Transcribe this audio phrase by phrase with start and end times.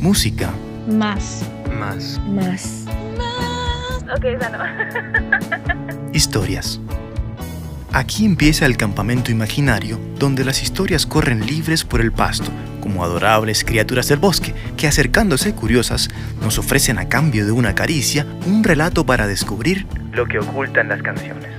[0.00, 0.50] Música.
[0.88, 1.44] Más.
[1.78, 2.18] Más.
[2.26, 2.86] Más.
[4.16, 6.12] Ok, esa no.
[6.14, 6.80] Historias.
[7.92, 12.50] Aquí empieza el campamento imaginario donde las historias corren libres por el pasto,
[12.80, 16.08] como adorables criaturas del bosque que acercándose curiosas
[16.40, 21.02] nos ofrecen a cambio de una caricia un relato para descubrir lo que ocultan las
[21.02, 21.50] canciones.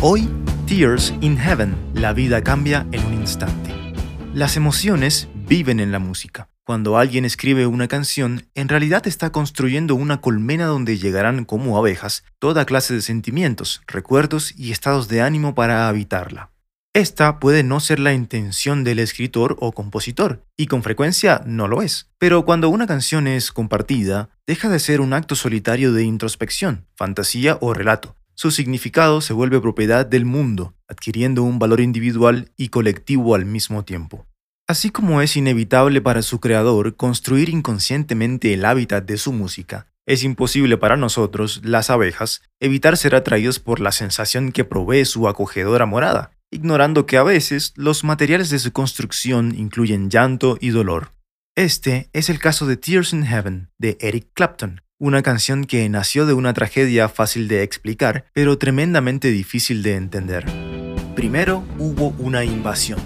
[0.00, 0.30] Hoy,
[0.66, 3.75] Tears in Heaven, la vida cambia en un instante.
[4.36, 6.50] Las emociones viven en la música.
[6.62, 12.22] Cuando alguien escribe una canción, en realidad está construyendo una colmena donde llegarán como abejas
[12.38, 16.50] toda clase de sentimientos, recuerdos y estados de ánimo para habitarla.
[16.92, 21.80] Esta puede no ser la intención del escritor o compositor, y con frecuencia no lo
[21.80, 22.10] es.
[22.18, 27.56] Pero cuando una canción es compartida, deja de ser un acto solitario de introspección, fantasía
[27.62, 28.16] o relato.
[28.38, 33.82] Su significado se vuelve propiedad del mundo, adquiriendo un valor individual y colectivo al mismo
[33.86, 34.26] tiempo.
[34.68, 40.22] Así como es inevitable para su creador construir inconscientemente el hábitat de su música, es
[40.22, 45.86] imposible para nosotros, las abejas, evitar ser atraídos por la sensación que provee su acogedora
[45.86, 51.12] morada, ignorando que a veces los materiales de su construcción incluyen llanto y dolor.
[51.56, 56.26] Este es el caso de Tears in Heaven, de Eric Clapton, una canción que nació
[56.26, 60.44] de una tragedia fácil de explicar, pero tremendamente difícil de entender.
[61.14, 62.98] Primero hubo una invasión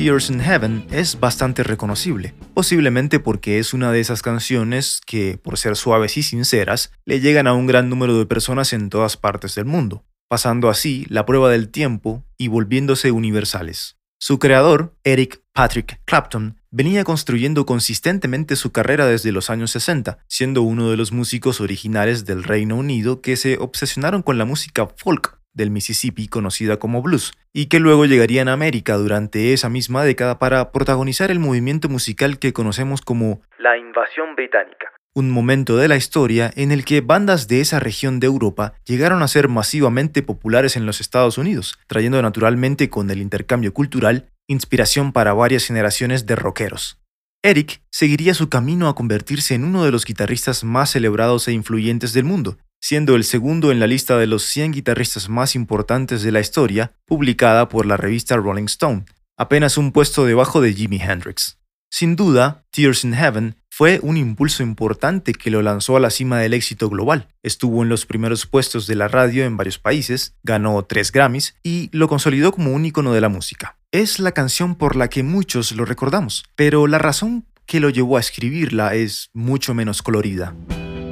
[0.00, 5.58] Tears in Heaven es bastante reconocible, posiblemente porque es una de esas canciones que, por
[5.58, 9.54] ser suaves y sinceras, le llegan a un gran número de personas en todas partes
[9.54, 13.98] del mundo, pasando así la prueba del tiempo y volviéndose universales.
[14.18, 20.62] Su creador, Eric Patrick Clapton, venía construyendo consistentemente su carrera desde los años 60, siendo
[20.62, 25.38] uno de los músicos originales del Reino Unido que se obsesionaron con la música folk
[25.52, 30.38] del Mississippi conocida como blues, y que luego llegarían a América durante esa misma década
[30.38, 34.90] para protagonizar el movimiento musical que conocemos como la invasión británica.
[35.12, 39.24] Un momento de la historia en el que bandas de esa región de Europa llegaron
[39.24, 45.12] a ser masivamente populares en los Estados Unidos, trayendo naturalmente con el intercambio cultural inspiración
[45.12, 47.00] para varias generaciones de rockeros.
[47.42, 52.12] Eric seguiría su camino a convertirse en uno de los guitarristas más celebrados e influyentes
[52.12, 56.32] del mundo, siendo el segundo en la lista de los 100 guitarristas más importantes de
[56.32, 61.59] la historia, publicada por la revista Rolling Stone, apenas un puesto debajo de Jimi Hendrix.
[61.90, 66.38] Sin duda, Tears in Heaven fue un impulso importante que lo lanzó a la cima
[66.38, 67.28] del éxito global.
[67.42, 71.90] Estuvo en los primeros puestos de la radio en varios países, ganó tres Grammys y
[71.92, 73.76] lo consolidó como un icono de la música.
[73.92, 78.16] Es la canción por la que muchos lo recordamos, pero la razón que lo llevó
[78.16, 80.54] a escribirla es mucho menos colorida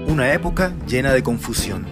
[0.09, 1.87] una época llena de confusión.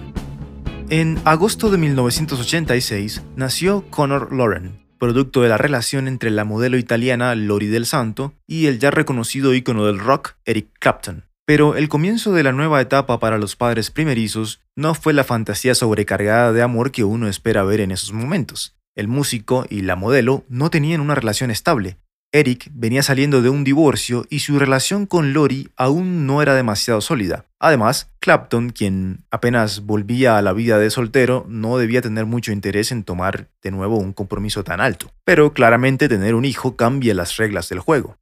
[0.88, 7.34] En agosto de 1986 nació Connor Lauren, producto de la relación entre la modelo italiana
[7.34, 11.24] Lori del Santo y el ya reconocido ícono del rock Eric Clapton.
[11.46, 15.74] Pero el comienzo de la nueva etapa para los padres primerizos no fue la fantasía
[15.74, 18.76] sobrecargada de amor que uno espera ver en esos momentos.
[18.96, 21.98] El músico y la modelo no tenían una relación estable,
[22.32, 27.00] Eric venía saliendo de un divorcio y su relación con Lori aún no era demasiado
[27.00, 27.46] sólida.
[27.58, 32.92] Además, Clapton, quien apenas volvía a la vida de soltero, no debía tener mucho interés
[32.92, 35.10] en tomar de nuevo un compromiso tan alto.
[35.24, 38.18] Pero claramente tener un hijo cambia las reglas del juego.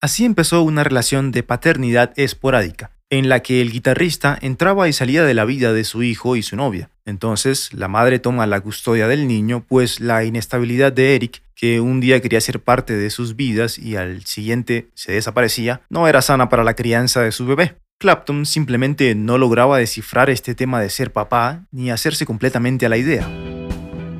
[0.00, 5.24] Así empezó una relación de paternidad esporádica, en la que el guitarrista entraba y salía
[5.24, 6.90] de la vida de su hijo y su novia.
[7.04, 12.00] Entonces, la madre toma la custodia del niño, pues la inestabilidad de Eric, que un
[12.00, 16.48] día quería ser parte de sus vidas y al siguiente se desaparecía, no era sana
[16.48, 17.76] para la crianza de su bebé.
[17.98, 22.96] Clapton simplemente no lograba descifrar este tema de ser papá ni hacerse completamente a la
[22.96, 23.28] idea.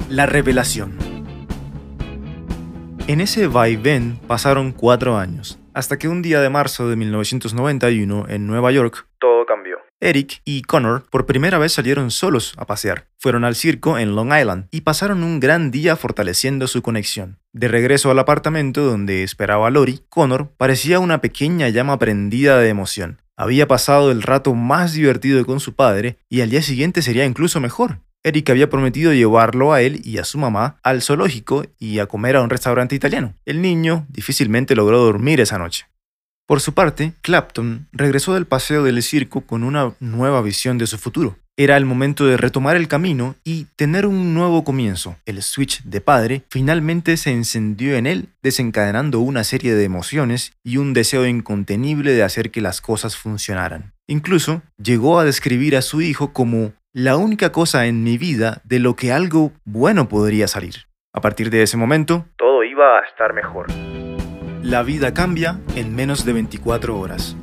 [0.08, 0.96] La revelación.
[3.06, 8.46] En ese vaivén pasaron cuatro años, hasta que un día de marzo de 1991, en
[8.46, 9.06] Nueva York.
[10.04, 13.08] Eric y Connor por primera vez salieron solos a pasear.
[13.18, 17.38] Fueron al circo en Long Island y pasaron un gran día fortaleciendo su conexión.
[17.54, 23.22] De regreso al apartamento donde esperaba Lori, Connor parecía una pequeña llama prendida de emoción.
[23.34, 27.58] Había pasado el rato más divertido con su padre y al día siguiente sería incluso
[27.60, 28.00] mejor.
[28.22, 32.36] Eric había prometido llevarlo a él y a su mamá al zoológico y a comer
[32.36, 33.36] a un restaurante italiano.
[33.46, 35.86] El niño difícilmente logró dormir esa noche.
[36.46, 40.98] Por su parte, Clapton regresó del paseo del circo con una nueva visión de su
[40.98, 41.36] futuro.
[41.56, 45.16] Era el momento de retomar el camino y tener un nuevo comienzo.
[45.24, 50.76] El switch de padre finalmente se encendió en él, desencadenando una serie de emociones y
[50.76, 53.92] un deseo incontenible de hacer que las cosas funcionaran.
[54.06, 58.80] Incluso llegó a describir a su hijo como la única cosa en mi vida de
[58.80, 60.88] lo que algo bueno podría salir.
[61.14, 63.68] A partir de ese momento, todo iba a estar mejor.
[64.64, 67.36] La vida cambia en menos de 24 horas.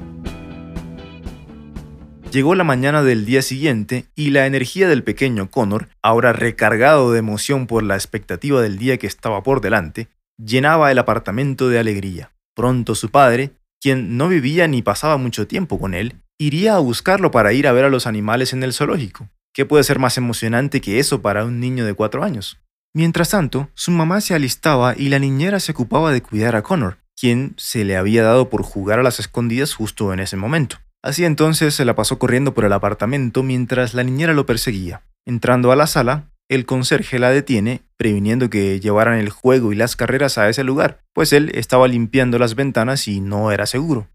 [2.31, 7.19] Llegó la mañana del día siguiente y la energía del pequeño Connor, ahora recargado de
[7.19, 10.07] emoción por la expectativa del día que estaba por delante,
[10.43, 12.31] llenaba el apartamento de alegría.
[12.55, 17.29] Pronto su padre, quien no vivía ni pasaba mucho tiempo con él, iría a buscarlo
[17.29, 19.29] para ir a ver a los animales en el zoológico.
[19.53, 22.59] ¿Qué puede ser más emocionante que eso para un niño de cuatro años?
[22.95, 26.97] Mientras tanto, su mamá se alistaba y la niñera se ocupaba de cuidar a Connor,
[27.21, 30.77] quien se le había dado por jugar a las escondidas justo en ese momento.
[31.03, 35.03] Así entonces se la pasó corriendo por el apartamento mientras la niñera lo perseguía.
[35.27, 39.95] Entrando a la sala, el conserje la detiene, previniendo que llevaran el juego y las
[39.95, 44.07] carreras a ese lugar, pues él estaba limpiando las ventanas y no era seguro.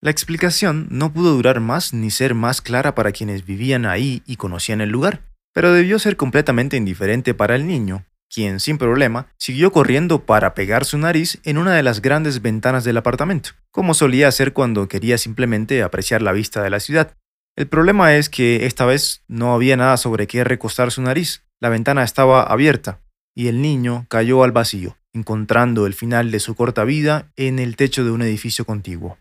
[0.00, 4.36] La explicación no pudo durar más ni ser más clara para quienes vivían ahí y
[4.36, 5.20] conocían el lugar,
[5.52, 10.84] pero debió ser completamente indiferente para el niño, quien sin problema siguió corriendo para pegar
[10.84, 15.18] su nariz en una de las grandes ventanas del apartamento, como solía hacer cuando quería
[15.18, 17.16] simplemente apreciar la vista de la ciudad.
[17.56, 21.68] El problema es que esta vez no había nada sobre qué recostar su nariz, la
[21.68, 23.00] ventana estaba abierta,
[23.34, 27.76] y el niño cayó al vacío, encontrando el final de su corta vida en el
[27.76, 29.18] techo de un edificio contiguo.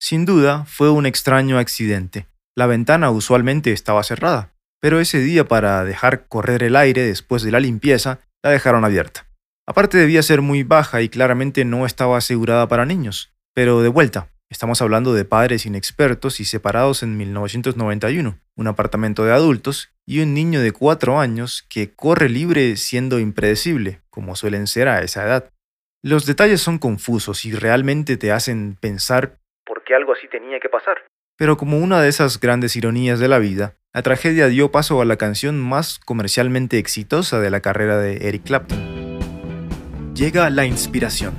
[0.00, 2.26] Sin duda, fue un extraño accidente.
[2.54, 4.54] La ventana usualmente estaba cerrada,
[4.86, 9.26] pero ese día para dejar correr el aire después de la limpieza, la dejaron abierta.
[9.66, 13.34] Aparte debía ser muy baja y claramente no estaba asegurada para niños.
[13.52, 19.32] Pero de vuelta, estamos hablando de padres inexpertos y separados en 1991, un apartamento de
[19.32, 24.86] adultos y un niño de cuatro años que corre libre siendo impredecible, como suelen ser
[24.86, 25.50] a esa edad.
[26.00, 30.68] Los detalles son confusos y realmente te hacen pensar por qué algo así tenía que
[30.68, 30.98] pasar.
[31.36, 35.04] Pero como una de esas grandes ironías de la vida, la tragedia dio paso a
[35.04, 38.96] la canción más comercialmente exitosa de la carrera de Eric Clapton.
[40.14, 41.34] Llega la inspiración.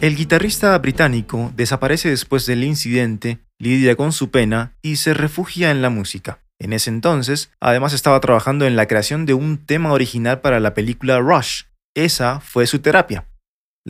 [0.00, 5.82] El guitarrista británico desaparece después del incidente, lidia con su pena y se refugia en
[5.82, 6.40] la música.
[6.58, 10.72] En ese entonces, además estaba trabajando en la creación de un tema original para la
[10.72, 11.64] película Rush.
[11.94, 13.29] Esa fue su terapia.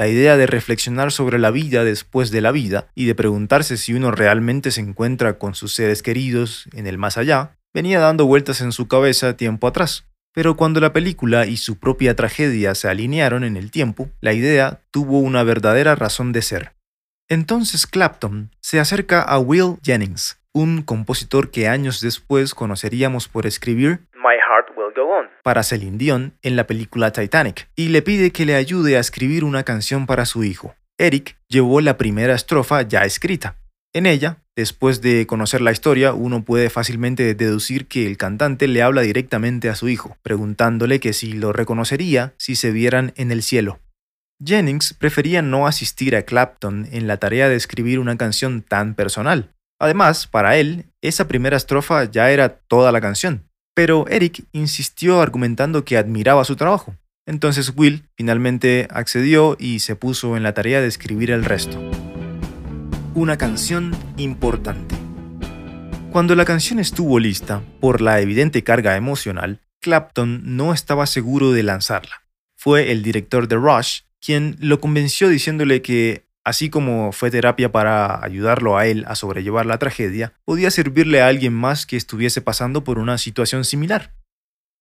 [0.00, 3.92] La idea de reflexionar sobre la vida después de la vida y de preguntarse si
[3.92, 8.62] uno realmente se encuentra con sus seres queridos en el más allá, venía dando vueltas
[8.62, 10.06] en su cabeza tiempo atrás.
[10.32, 14.80] Pero cuando la película y su propia tragedia se alinearon en el tiempo, la idea
[14.90, 16.72] tuvo una verdadera razón de ser.
[17.28, 24.06] Entonces Clapton se acerca a Will Jennings, un compositor que años después conoceríamos por escribir
[25.42, 29.44] Para Celine Dion en la película Titanic, y le pide que le ayude a escribir
[29.44, 30.74] una canción para su hijo.
[30.98, 33.56] Eric llevó la primera estrofa ya escrita.
[33.92, 38.82] En ella, después de conocer la historia, uno puede fácilmente deducir que el cantante le
[38.82, 43.42] habla directamente a su hijo, preguntándole que si lo reconocería si se vieran en el
[43.42, 43.80] cielo.
[44.44, 49.52] Jennings prefería no asistir a Clapton en la tarea de escribir una canción tan personal,
[49.80, 53.48] Además, para él, esa primera estrofa ya era toda la canción.
[53.74, 56.96] Pero Eric insistió argumentando que admiraba su trabajo.
[57.26, 61.78] Entonces Will finalmente accedió y se puso en la tarea de escribir el resto.
[63.14, 64.96] Una canción importante.
[66.10, 71.62] Cuando la canción estuvo lista, por la evidente carga emocional, Clapton no estaba seguro de
[71.62, 72.24] lanzarla.
[72.56, 78.24] Fue el director de Rush quien lo convenció diciéndole que Así como fue terapia para
[78.24, 82.82] ayudarlo a él a sobrellevar la tragedia, podía servirle a alguien más que estuviese pasando
[82.82, 84.12] por una situación similar.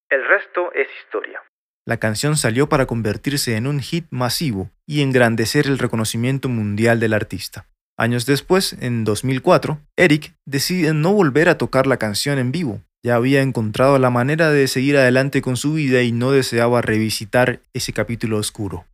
[0.10, 1.42] El resto es historia.
[1.86, 7.14] La canción salió para convertirse en un hit masivo y engrandecer el reconocimiento mundial del
[7.14, 7.66] artista.
[7.98, 12.82] Años después, en 2004, Eric decide no volver a tocar la canción en vivo.
[13.04, 17.60] Ya había encontrado la manera de seguir adelante con su vida y no deseaba revisitar
[17.74, 18.86] ese capítulo oscuro.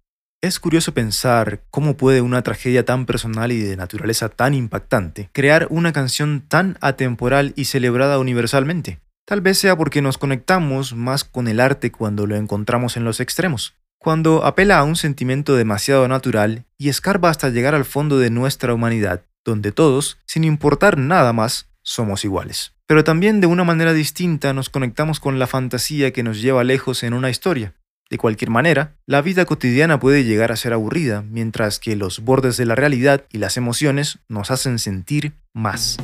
[0.45, 5.65] Es curioso pensar cómo puede una tragedia tan personal y de naturaleza tan impactante crear
[5.71, 8.99] una canción tan atemporal y celebrada universalmente.
[9.25, 13.21] Tal vez sea porque nos conectamos más con el arte cuando lo encontramos en los
[13.21, 18.29] extremos, cuando apela a un sentimiento demasiado natural y escarba hasta llegar al fondo de
[18.29, 22.73] nuestra humanidad, donde todos, sin importar nada más, somos iguales.
[22.85, 27.01] Pero también de una manera distinta nos conectamos con la fantasía que nos lleva lejos
[27.01, 27.73] en una historia,
[28.09, 32.57] de cualquier manera, la vida cotidiana puede llegar a ser aburrida, mientras que los bordes
[32.57, 35.97] de la realidad y las emociones nos hacen sentir más.